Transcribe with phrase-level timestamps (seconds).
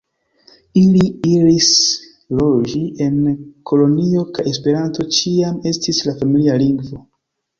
[0.83, 1.01] Ili
[1.31, 1.67] iris
[2.39, 3.19] loĝi en
[3.71, 7.01] Kolonjo kaj Esperanto ĉiam estis la familia lingvo.